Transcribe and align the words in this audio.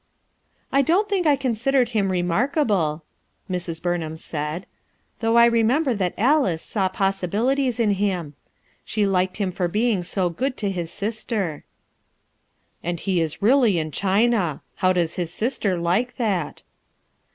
"I 0.71 0.81
don't 0.81 1.07
think 1.07 1.27
I 1.27 1.35
considered 1.35 1.89
him 1.89 2.11
remark 2.11 2.57
able," 2.57 3.03
Mrs. 3.47 3.79
Burnham 3.79 4.17
said, 4.17 4.65
"Though 5.19 5.37
I 5.37 5.47
remem 5.47 5.83
ber 5.83 5.93
that 5.93 6.15
Alice 6.17 6.63
saw 6.63 6.89
possibilities 6.89 7.79
in 7.79 7.91
him. 7.91 8.33
She 8.83 9.05
liked 9.05 9.37
him 9.37 9.51
for 9.51 9.67
being 9.67 10.01
so 10.01 10.27
good 10.31 10.57
to 10.57 10.71
his 10.71 10.89
sister." 10.89 11.65
"And 12.81 12.99
he 12.99 13.21
is 13.21 13.43
really 13.43 13.77
in 13.77 13.91
China 13.91 14.61
1 14.61 14.61
How 14.77 14.93
does 14.93 15.13
his 15.17 15.31
sister 15.31 15.77
like 15.77 16.15
that?" 16.15 16.63